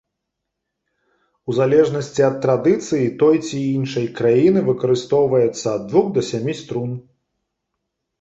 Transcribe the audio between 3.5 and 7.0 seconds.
іншай краіны выкарыстоўваецца ад двух да сямі струн.